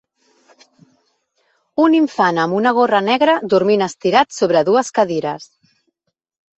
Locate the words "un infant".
1.83-2.41